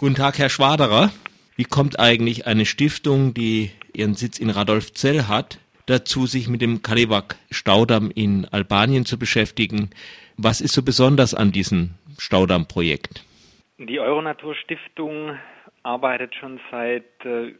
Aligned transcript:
Guten 0.00 0.14
Tag, 0.14 0.38
Herr 0.38 0.48
Schwaderer. 0.48 1.10
Wie 1.56 1.64
kommt 1.64 1.98
eigentlich 1.98 2.46
eine 2.46 2.66
Stiftung, 2.66 3.34
die 3.34 3.72
ihren 3.92 4.14
Sitz 4.14 4.38
in 4.38 4.48
Radolfzell 4.48 5.24
hat, 5.26 5.58
dazu, 5.86 6.24
sich 6.24 6.48
mit 6.48 6.62
dem 6.62 6.82
Kaliwak-Staudamm 6.82 8.12
in 8.14 8.46
Albanien 8.52 9.04
zu 9.04 9.18
beschäftigen? 9.18 9.90
Was 10.36 10.60
ist 10.60 10.74
so 10.74 10.84
besonders 10.84 11.34
an 11.34 11.50
diesem 11.50 11.94
Staudammprojekt? 12.16 13.24
Die 13.78 13.98
Euronatur 13.98 14.54
Stiftung 14.54 15.36
arbeitet 15.82 16.32
schon 16.36 16.60
seit 16.70 17.02
äh, 17.24 17.54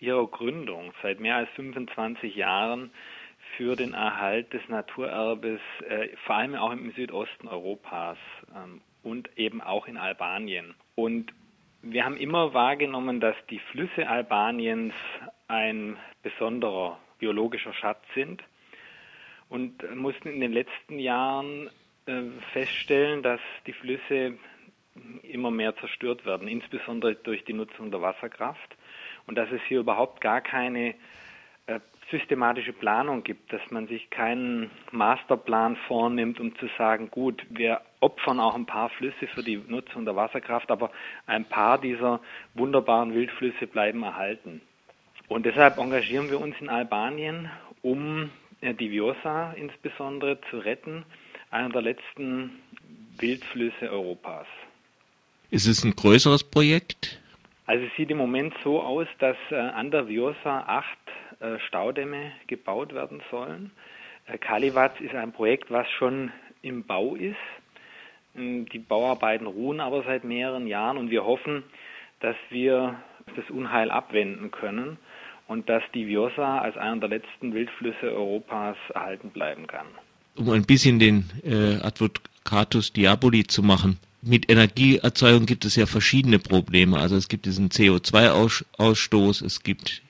ihrer 0.00 0.26
Gründung, 0.26 0.94
seit 1.02 1.20
mehr 1.20 1.36
als 1.36 1.50
25 1.50 2.34
Jahren 2.34 2.92
für 3.58 3.76
den 3.76 3.92
Erhalt 3.92 4.54
des 4.54 4.62
Naturerbes, 4.70 5.60
äh, 5.86 6.08
vor 6.24 6.36
allem 6.36 6.54
auch 6.54 6.72
im 6.72 6.92
Südosten 6.92 7.46
Europas 7.46 8.16
ähm, 8.56 8.80
und 9.02 9.28
eben 9.36 9.60
auch 9.60 9.86
in 9.86 9.98
Albanien. 9.98 10.74
Und 10.94 11.30
wir 11.86 12.04
haben 12.04 12.16
immer 12.16 12.54
wahrgenommen, 12.54 13.20
dass 13.20 13.36
die 13.50 13.58
Flüsse 13.58 14.08
Albaniens 14.08 14.94
ein 15.48 15.96
besonderer 16.22 16.98
biologischer 17.18 17.74
Schatz 17.74 18.02
sind 18.14 18.42
und 19.48 19.82
mussten 19.94 20.28
in 20.28 20.40
den 20.40 20.52
letzten 20.52 20.98
Jahren 20.98 21.68
äh, 22.06 22.22
feststellen, 22.52 23.22
dass 23.22 23.40
die 23.66 23.74
Flüsse 23.74 24.38
immer 25.22 25.50
mehr 25.50 25.76
zerstört 25.76 26.24
werden, 26.24 26.48
insbesondere 26.48 27.16
durch 27.16 27.44
die 27.44 27.52
Nutzung 27.52 27.90
der 27.90 28.00
Wasserkraft 28.00 28.76
und 29.26 29.36
dass 29.36 29.50
es 29.50 29.60
hier 29.68 29.80
überhaupt 29.80 30.20
gar 30.20 30.40
keine 30.40 30.94
systematische 32.10 32.72
Planung 32.72 33.22
gibt, 33.22 33.52
dass 33.52 33.62
man 33.70 33.86
sich 33.86 34.10
keinen 34.10 34.70
Masterplan 34.92 35.76
vornimmt, 35.88 36.40
um 36.40 36.56
zu 36.58 36.68
sagen, 36.78 37.10
gut, 37.10 37.44
wir 37.50 37.80
opfern 38.00 38.40
auch 38.40 38.54
ein 38.54 38.66
paar 38.66 38.90
Flüsse 38.90 39.26
für 39.28 39.42
die 39.42 39.56
Nutzung 39.56 40.04
der 40.04 40.16
Wasserkraft, 40.16 40.70
aber 40.70 40.90
ein 41.26 41.44
paar 41.44 41.78
dieser 41.78 42.20
wunderbaren 42.54 43.14
Wildflüsse 43.14 43.66
bleiben 43.66 44.02
erhalten. 44.02 44.60
Und 45.28 45.46
deshalb 45.46 45.78
engagieren 45.78 46.30
wir 46.30 46.40
uns 46.40 46.54
in 46.60 46.68
Albanien, 46.68 47.50
um 47.82 48.30
äh, 48.60 48.74
die 48.74 48.90
Vjosa 48.90 49.52
insbesondere 49.52 50.38
zu 50.50 50.58
retten, 50.58 51.04
einer 51.50 51.70
der 51.70 51.82
letzten 51.82 52.60
Wildflüsse 53.18 53.90
Europas. 53.90 54.46
Ist 55.50 55.66
es 55.66 55.84
ein 55.84 55.94
größeres 55.94 56.44
Projekt? 56.44 57.20
Also 57.66 57.86
es 57.86 57.92
sieht 57.96 58.10
im 58.10 58.18
Moment 58.18 58.54
so 58.62 58.82
aus, 58.82 59.06
dass 59.18 59.36
äh, 59.50 59.54
an 59.54 59.90
der 59.90 60.08
Vjosa 60.08 60.64
acht 60.66 60.98
Staudämme 61.68 62.32
gebaut 62.46 62.94
werden 62.94 63.22
sollen. 63.30 63.70
Äh, 64.26 64.38
Kaliwatz 64.38 65.00
ist 65.00 65.14
ein 65.14 65.32
Projekt, 65.32 65.70
was 65.70 65.86
schon 65.98 66.32
im 66.62 66.84
Bau 66.84 67.14
ist. 67.14 67.36
Ähm, 68.36 68.66
die 68.72 68.78
Bauarbeiten 68.78 69.46
ruhen 69.46 69.80
aber 69.80 70.02
seit 70.04 70.24
mehreren 70.24 70.66
Jahren 70.66 70.96
und 70.96 71.10
wir 71.10 71.24
hoffen, 71.24 71.62
dass 72.20 72.36
wir 72.50 72.96
das 73.36 73.48
Unheil 73.50 73.90
abwenden 73.90 74.50
können 74.50 74.98
und 75.46 75.68
dass 75.68 75.82
die 75.94 76.06
Vjosa 76.06 76.58
als 76.58 76.76
einer 76.76 77.00
der 77.00 77.08
letzten 77.10 77.54
Wildflüsse 77.54 78.12
Europas 78.12 78.76
erhalten 78.94 79.30
bleiben 79.30 79.66
kann. 79.66 79.86
Um 80.36 80.50
ein 80.50 80.64
bisschen 80.64 80.98
den 80.98 81.30
äh, 81.44 81.76
Advocatus 81.82 82.92
Diaboli 82.92 83.44
zu 83.46 83.62
machen, 83.62 83.98
mit 84.22 84.50
Energieerzeugung 84.50 85.44
gibt 85.44 85.66
es 85.66 85.76
ja 85.76 85.86
verschiedene 85.86 86.38
Probleme. 86.38 86.98
Also 86.98 87.14
es 87.16 87.28
gibt 87.28 87.44
diesen 87.44 87.68
CO2-Ausstoß, 87.68 89.44
es 89.44 89.62
gibt 89.62 90.02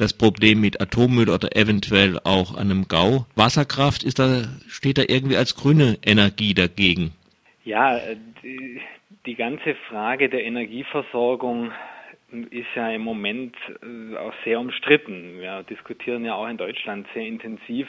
das 0.00 0.12
Problem 0.14 0.60
mit 0.60 0.80
Atommüll 0.80 1.28
oder 1.28 1.56
eventuell 1.56 2.18
auch 2.24 2.54
einem 2.54 2.88
GAU. 2.88 3.26
Wasserkraft 3.36 4.02
ist 4.02 4.18
da, 4.18 4.44
steht 4.68 4.98
da 4.98 5.02
irgendwie 5.06 5.36
als 5.36 5.54
grüne 5.54 5.98
Energie 6.04 6.54
dagegen. 6.54 7.12
Ja, 7.64 8.00
die, 8.42 8.80
die 9.26 9.34
ganze 9.34 9.74
Frage 9.88 10.28
der 10.28 10.44
Energieversorgung 10.44 11.72
ist 12.50 12.68
ja 12.74 12.90
im 12.90 13.02
Moment 13.02 13.56
äh, 13.82 14.16
auch 14.16 14.32
sehr 14.44 14.60
umstritten. 14.60 15.40
Wir 15.40 15.62
diskutieren 15.64 16.24
ja 16.24 16.34
auch 16.34 16.48
in 16.48 16.56
Deutschland 16.56 17.06
sehr 17.12 17.26
intensiv 17.26 17.88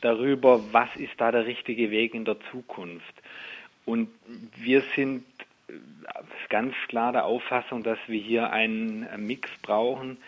darüber, 0.00 0.60
was 0.72 0.88
ist 0.96 1.12
da 1.18 1.32
der 1.32 1.46
richtige 1.46 1.90
Weg 1.90 2.14
in 2.14 2.24
der 2.24 2.36
Zukunft. 2.50 3.14
Und 3.84 4.08
wir 4.56 4.82
sind 4.94 5.24
äh, 5.68 5.72
ganz 6.48 6.74
klar 6.88 7.12
der 7.12 7.24
Auffassung, 7.24 7.82
dass 7.82 7.98
wir 8.06 8.20
hier 8.20 8.50
einen 8.50 9.06
Mix 9.26 9.50
brauchen, 9.62 10.18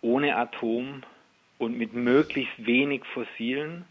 ohne 0.00 0.36
Atom 0.36 1.02
und 1.58 1.76
mit 1.76 1.92
möglichst 1.92 2.66
wenig 2.66 3.04
Fossilen, 3.12 3.84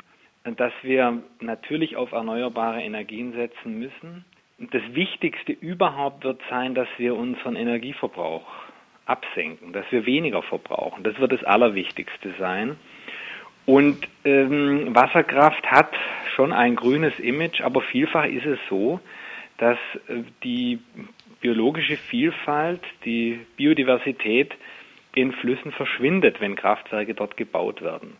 dass 0.55 0.73
wir 0.81 1.21
natürlich 1.41 1.95
auf 1.97 2.11
erneuerbare 2.13 2.81
Energien 2.81 3.33
setzen 3.33 3.79
müssen. 3.79 4.25
Und 4.57 4.73
das 4.73 4.81
Wichtigste 4.93 5.51
überhaupt 5.51 6.23
wird 6.23 6.41
sein, 6.49 6.73
dass 6.73 6.87
wir 6.97 7.15
unseren 7.15 7.55
Energieverbrauch 7.55 8.45
absenken, 9.05 9.73
dass 9.73 9.85
wir 9.91 10.05
weniger 10.05 10.41
verbrauchen. 10.41 11.03
Das 11.03 11.19
wird 11.19 11.31
das 11.31 11.43
Allerwichtigste 11.43 12.33
sein. 12.39 12.77
Und 13.65 14.07
ähm, 14.23 14.95
Wasserkraft 14.95 15.65
hat 15.69 15.93
schon 16.35 16.53
ein 16.53 16.75
grünes 16.75 17.19
Image, 17.19 17.61
aber 17.61 17.81
vielfach 17.81 18.25
ist 18.25 18.45
es 18.45 18.59
so, 18.69 18.99
dass 19.57 19.77
äh, 20.07 20.23
die 20.43 20.79
biologische 21.41 21.97
Vielfalt, 21.97 22.81
die 23.03 23.45
Biodiversität 23.57 24.53
in 25.17 25.31
Flüssen 25.33 25.71
verschwindet, 25.71 26.39
wenn 26.39 26.55
Kraftwerke 26.55 27.15
dort 27.15 27.37
gebaut 27.37 27.81
werden. 27.81 28.17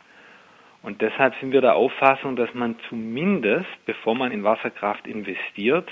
Und 0.82 1.02
deshalb 1.02 1.36
sind 1.40 1.52
wir 1.52 1.62
der 1.62 1.76
Auffassung, 1.76 2.36
dass 2.36 2.52
man 2.56 2.76
zumindest, 2.90 3.68
bevor 3.86 4.16
man 4.16 4.32
in 4.32 4.44
Wasserkraft 4.44 5.06
investiert, 5.06 5.88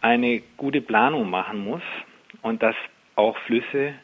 eine 0.00 0.40
gute 0.56 0.80
Planung 0.80 1.28
machen 1.28 1.64
muss 1.64 1.82
und 2.42 2.62
dass 2.62 2.76
auch 3.16 3.36
Flüsse 3.38 3.94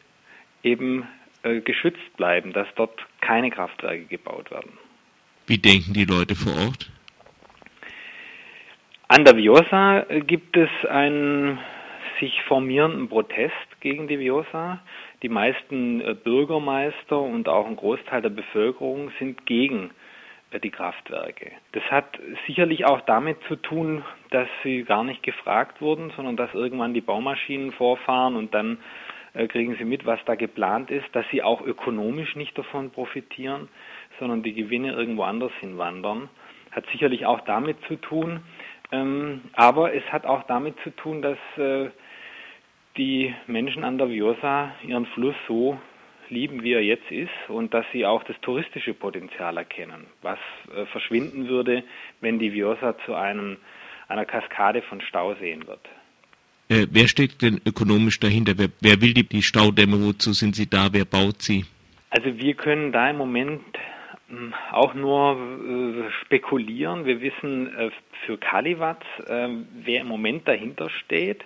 eben 0.63 1.07
äh, 1.43 1.61
geschützt 1.61 2.17
bleiben, 2.17 2.51
dass 2.51 2.67
dort 2.75 2.99
keine 3.21 3.49
Kraftwerke 3.49 4.03
gebaut 4.03 4.51
werden. 4.51 4.71
Wie 5.47 5.57
denken 5.57 5.93
die 5.93 6.05
Leute 6.05 6.35
vor 6.35 6.53
Ort? 6.67 6.91
An 9.07 9.23
der 9.23 9.37
Viosa 9.37 10.01
äh, 10.09 10.19
gibt 10.19 10.57
es 10.57 10.69
einen 10.89 11.57
sich 12.19 12.41
formierenden 12.43 13.09
Protest 13.09 13.53
gegen 13.81 14.07
die 14.07 14.19
Viosa. 14.19 14.79
Die 15.21 15.29
meisten 15.29 16.01
äh, 16.01 16.13
Bürgermeister 16.13 17.19
und 17.19 17.49
auch 17.49 17.67
ein 17.67 17.75
Großteil 17.75 18.21
der 18.21 18.29
Bevölkerung 18.29 19.11
sind 19.19 19.45
gegen 19.45 19.91
die 20.63 20.69
Kraftwerke. 20.69 21.51
Das 21.73 21.83
hat 21.91 22.17
sicherlich 22.45 22.85
auch 22.85 23.01
damit 23.01 23.37
zu 23.47 23.57
tun, 23.57 24.03
dass 24.29 24.47
sie 24.63 24.83
gar 24.83 25.03
nicht 25.03 25.21
gefragt 25.21 25.81
wurden, 25.81 26.11
sondern 26.15 26.37
dass 26.37 26.53
irgendwann 26.53 26.93
die 26.93 27.01
Baumaschinen 27.01 27.73
vorfahren 27.73 28.35
und 28.35 28.53
dann 28.53 28.77
äh, 29.33 29.47
kriegen 29.47 29.75
sie 29.75 29.83
mit, 29.83 30.05
was 30.05 30.19
da 30.25 30.35
geplant 30.35 30.89
ist, 30.89 31.05
dass 31.13 31.25
sie 31.31 31.43
auch 31.43 31.61
ökonomisch 31.61 32.35
nicht 32.35 32.57
davon 32.57 32.91
profitieren, 32.91 33.67
sondern 34.19 34.41
die 34.41 34.53
Gewinne 34.53 34.93
irgendwo 34.93 35.23
anders 35.23 35.51
hinwandern. 35.59 36.29
Hat 36.71 36.85
sicherlich 36.91 37.25
auch 37.25 37.41
damit 37.41 37.77
zu 37.87 37.97
tun, 37.97 38.41
ähm, 38.91 39.41
aber 39.53 39.93
es 39.93 40.03
hat 40.11 40.25
auch 40.25 40.43
damit 40.43 40.79
zu 40.83 40.91
tun, 40.91 41.21
dass 41.21 41.37
äh, 41.57 41.89
die 42.97 43.33
Menschen 43.47 43.83
an 43.83 43.97
der 43.97 44.09
Vjosa 44.09 44.73
ihren 44.85 45.05
Fluss 45.07 45.35
so 45.47 45.79
lieben, 46.29 46.63
wie 46.63 46.73
er 46.73 46.83
jetzt 46.83 47.09
ist 47.11 47.31
und 47.47 47.73
dass 47.73 47.85
sie 47.93 48.05
auch 48.05 48.23
das 48.23 48.35
touristische 48.41 48.93
Potenzial 48.93 49.57
erkennen, 49.57 50.07
was 50.21 50.39
äh, 50.75 50.85
verschwinden 50.87 51.47
würde, 51.47 51.83
wenn 52.21 52.39
die 52.39 52.51
Vjosa 52.53 52.95
zu 53.05 53.15
einem, 53.15 53.57
einer 54.07 54.25
Kaskade 54.25 54.81
von 54.81 55.01
Stauseen 55.01 55.67
wird. 55.67 55.87
Äh, 56.69 56.87
wer 56.91 57.07
steht 57.07 57.41
denn 57.41 57.61
ökonomisch 57.65 58.19
dahinter? 58.19 58.53
Wer, 58.57 58.69
wer 58.81 59.01
will 59.01 59.13
die, 59.13 59.23
die 59.23 59.41
Staudämme? 59.41 60.05
Wozu 60.05 60.33
sind 60.33 60.55
sie 60.55 60.69
da? 60.69 60.89
Wer 60.91 61.05
baut 61.05 61.41
sie? 61.41 61.65
Also 62.09 62.37
wir 62.37 62.55
können 62.55 62.91
da 62.91 63.09
im 63.09 63.17
Moment 63.17 63.61
hm, 64.29 64.53
auch 64.71 64.93
nur 64.93 65.37
äh, 65.37 66.11
spekulieren. 66.25 67.05
Wir 67.05 67.21
wissen 67.21 67.73
äh, 67.73 67.89
für 68.25 68.37
Kaliwat, 68.37 69.03
äh, 69.27 69.47
wer 69.83 70.01
im 70.01 70.07
Moment 70.07 70.47
dahinter 70.47 70.89
steht. 70.89 71.43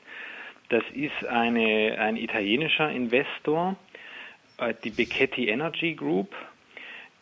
Das 0.72 0.84
ist 0.94 1.28
eine, 1.28 1.98
ein 2.00 2.16
italienischer 2.16 2.90
Investor, 2.90 3.76
äh, 4.58 4.74
die 4.86 4.92
Becchetti 4.92 5.50
Energy 5.50 5.96
Group, 5.96 6.34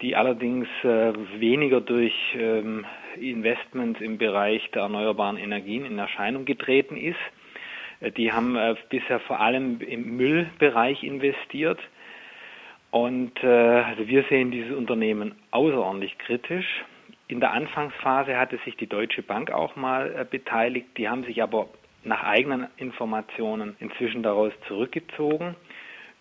die 0.03 0.15
allerdings 0.15 0.68
äh, 0.83 1.13
weniger 1.39 1.81
durch 1.81 2.13
ähm, 2.35 2.85
Investments 3.19 4.01
im 4.01 4.19
Bereich 4.19 4.69
der 4.69 4.83
erneuerbaren 4.83 5.38
Energien 5.38 5.83
in 5.83 5.97
Erscheinung 5.97 6.45
getreten 6.45 6.95
ist. 6.95 7.18
Äh, 8.01 8.12
die 8.12 8.31
haben 8.31 8.56
bisher 8.89 9.19
vor 9.21 9.39
allem 9.39 9.81
im 9.81 10.15
Müllbereich 10.15 11.03
investiert. 11.03 11.79
Und 12.91 13.44
also 13.44 14.07
wir 14.07 14.23
sehen 14.29 14.50
dieses 14.50 14.75
Unternehmen 14.75 15.35
außerordentlich 15.51 16.18
kritisch. 16.18 16.65
In 17.27 17.39
der 17.39 17.51
Anfangsphase 17.51 18.35
hatte 18.35 18.57
sich 18.65 18.77
die 18.77 18.88
Deutsche 18.88 19.21
Bank 19.21 19.51
auch 19.51 19.75
mal 19.75 20.27
beteiligt. 20.31 20.88
Die 20.97 21.07
haben 21.07 21.23
sich 21.23 21.44
aber 21.44 21.69
nach 22.09 22.23
eigenen 22.23 22.67
Informationen 22.75 23.75
inzwischen 23.79 24.23
daraus 24.23 24.51
zurückgezogen. 24.67 25.56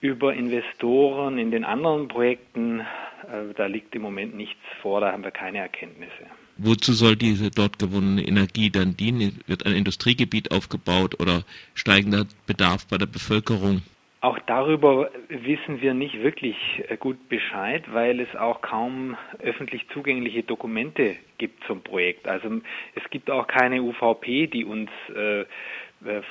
Über 0.00 0.32
Investoren 0.32 1.38
in 1.38 1.50
den 1.50 1.64
anderen 1.64 2.06
Projekten, 2.06 2.80
äh, 2.80 3.52
da 3.56 3.66
liegt 3.66 3.96
im 3.96 4.02
Moment 4.02 4.36
nichts 4.36 4.60
vor, 4.80 5.00
da 5.00 5.10
haben 5.10 5.24
wir 5.24 5.32
keine 5.32 5.58
Erkenntnisse. 5.58 6.26
wozu 6.58 6.92
soll 6.92 7.16
diese 7.16 7.50
dort 7.50 7.78
gewonnene 7.78 8.22
Energie 8.26 8.70
dann 8.70 8.96
dienen? 8.96 9.40
Wird 9.46 9.66
ein 9.66 9.74
Industriegebiet 9.74 10.50
aufgebaut 10.52 11.18
oder 11.20 11.42
steigender 11.74 12.26
Bedarf 12.46 12.86
bei 12.86 12.98
der 12.98 13.06
Bevölkerung? 13.06 13.82
Auch 14.20 14.38
darüber 14.46 15.10
wissen 15.28 15.80
wir 15.80 15.94
nicht 15.94 16.20
wirklich 16.22 16.56
äh, 16.88 16.96
gut 16.96 17.28
Bescheid, 17.28 17.84
weil 17.92 18.18
es 18.18 18.34
auch 18.34 18.62
kaum 18.62 19.16
öffentlich 19.38 19.86
zugängliche 19.90 20.42
Dokumente 20.42 21.14
gibt 21.38 21.62
zum 21.64 21.82
Projekt. 21.82 22.26
Also 22.26 22.60
es 22.96 23.10
gibt 23.10 23.30
auch 23.30 23.46
keine 23.46 23.80
UVP, 23.80 24.48
die 24.48 24.64
uns 24.64 24.90
äh, 25.14 25.42
äh, 25.42 25.46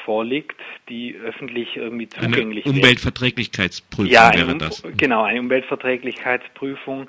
vorliegt, 0.03 0.59
die 0.89 1.15
öffentlich 1.15 1.77
irgendwie 1.77 2.09
zugänglich 2.09 2.65
eine 2.65 2.75
Umweltverträglichkeitsprüfung 2.75 4.11
ja, 4.11 4.33
wäre 4.33 4.57
das. 4.57 4.83
Genau, 4.97 5.23
eine 5.23 5.39
Umweltverträglichkeitsprüfung 5.39 7.07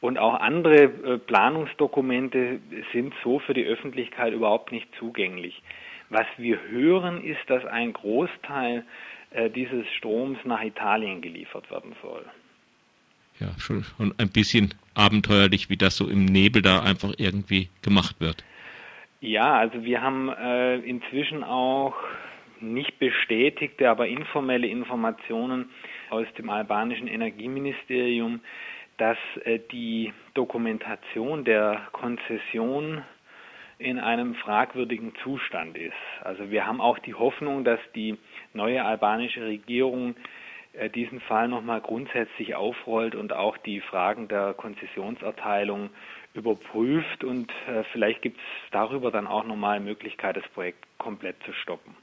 und 0.00 0.18
auch 0.18 0.40
andere 0.40 0.82
äh, 0.84 1.18
Planungsdokumente 1.18 2.60
sind 2.92 3.14
so 3.24 3.38
für 3.38 3.54
die 3.54 3.64
Öffentlichkeit 3.64 4.34
überhaupt 4.34 4.70
nicht 4.70 4.88
zugänglich. 4.98 5.62
Was 6.10 6.26
wir 6.36 6.58
hören, 6.70 7.22
ist, 7.22 7.40
dass 7.48 7.64
ein 7.64 7.92
Großteil 7.92 8.84
dieses 9.54 9.86
Stroms 9.96 10.38
nach 10.44 10.62
Italien 10.62 11.20
geliefert 11.20 11.70
werden 11.70 11.94
soll. 12.02 12.24
Ja, 13.38 13.48
schon 13.58 13.84
ein 14.18 14.28
bisschen 14.30 14.74
abenteuerlich, 14.94 15.70
wie 15.70 15.76
das 15.76 15.96
so 15.96 16.08
im 16.08 16.26
Nebel 16.26 16.62
da 16.62 16.82
einfach 16.82 17.14
irgendwie 17.16 17.68
gemacht 17.82 18.16
wird. 18.20 18.44
Ja, 19.20 19.54
also 19.54 19.82
wir 19.84 20.02
haben 20.02 20.28
äh, 20.28 20.76
inzwischen 20.78 21.44
auch 21.44 21.94
nicht 22.60 22.98
bestätigte, 22.98 23.88
aber 23.88 24.08
informelle 24.08 24.66
Informationen 24.66 25.70
aus 26.10 26.26
dem 26.36 26.50
albanischen 26.50 27.06
Energieministerium, 27.06 28.40
dass 28.98 29.18
äh, 29.44 29.58
die 29.72 30.12
Dokumentation 30.34 31.44
der 31.44 31.80
Konzession 31.92 33.02
in 33.80 33.98
einem 33.98 34.34
fragwürdigen 34.34 35.14
Zustand 35.22 35.76
ist. 35.76 35.94
Also 36.22 36.50
wir 36.50 36.66
haben 36.66 36.80
auch 36.80 36.98
die 36.98 37.14
Hoffnung, 37.14 37.64
dass 37.64 37.80
die 37.94 38.16
neue 38.52 38.84
albanische 38.84 39.42
Regierung 39.42 40.14
äh, 40.74 40.90
diesen 40.90 41.20
Fall 41.20 41.48
nochmal 41.48 41.80
grundsätzlich 41.80 42.54
aufrollt 42.54 43.14
und 43.14 43.32
auch 43.32 43.56
die 43.56 43.80
Fragen 43.80 44.28
der 44.28 44.52
Konzessionserteilung 44.52 45.88
überprüft 46.34 47.24
und 47.24 47.50
äh, 47.66 47.82
vielleicht 47.92 48.22
gibt 48.22 48.36
es 48.36 48.70
darüber 48.70 49.10
dann 49.10 49.26
auch 49.26 49.44
nochmal 49.44 49.80
Möglichkeit, 49.80 50.36
das 50.36 50.46
Projekt 50.54 50.84
komplett 50.98 51.36
zu 51.44 51.52
stoppen. 51.54 51.96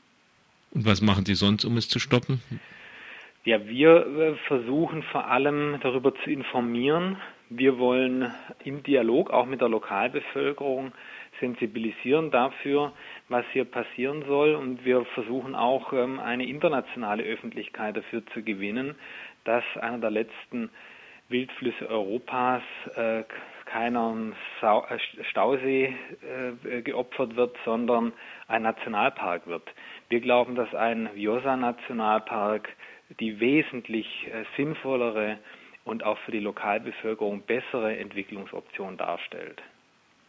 Und 0.72 0.86
was 0.86 1.02
machen 1.02 1.26
Sie 1.26 1.36
sonst, 1.36 1.64
um 1.64 1.78
es 1.78 1.88
zu 1.88 2.00
stoppen? 2.00 2.42
Ja, 3.46 3.66
wir 3.68 4.06
äh, 4.06 4.36
versuchen 4.48 5.04
vor 5.04 5.28
allem 5.28 5.80
darüber 5.82 6.14
zu 6.16 6.30
informieren. 6.30 7.18
Wir 7.50 7.78
wollen 7.78 8.34
im 8.66 8.84
Dialog 8.84 9.30
auch 9.30 9.46
mit 9.46 9.62
der 9.62 9.70
Lokalbevölkerung 9.70 10.92
sensibilisieren 11.40 12.32
dafür, 12.32 12.94
was 13.30 13.46
hier 13.54 13.66
passieren 13.66 14.24
soll. 14.28 14.56
Und 14.56 14.86
wir 14.86 15.06
versuchen 15.06 15.56
auch 15.56 15.94
ähm, 15.94 16.20
eine 16.20 16.46
internationale 16.46 17.24
Öffentlichkeit 17.24 17.98
dafür 17.98 18.26
zu 18.28 18.44
gewinnen, 18.44 18.96
dass 19.44 19.64
einer 19.80 20.00
der 20.00 20.12
letzten 20.12 20.70
Wildflüsse 21.30 21.90
Europas 21.90 22.64
äh, 22.96 23.24
keiner 23.66 24.16
Stausee 25.30 25.94
äh, 26.64 26.82
geopfert 26.82 27.36
wird, 27.36 27.58
sondern 27.66 28.14
ein 28.48 28.62
Nationalpark 28.62 29.46
wird. 29.48 29.70
Wir 30.10 30.22
glauben, 30.22 30.56
dass 30.56 30.74
ein 30.74 31.10
Vjosa-Nationalpark 31.14 32.70
die 33.20 33.40
wesentlich 33.40 34.08
äh, 34.28 34.44
sinnvollere 34.56 35.38
und 35.84 36.04
auch 36.04 36.18
für 36.20 36.32
die 36.32 36.40
Lokalbevölkerung 36.40 37.42
bessere 37.42 37.98
Entwicklungsoption 37.98 38.98
darstellt. 38.98 39.62